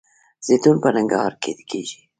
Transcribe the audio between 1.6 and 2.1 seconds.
کیږي